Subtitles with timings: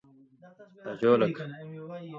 [0.85, 1.39] ”ہجو لکھ“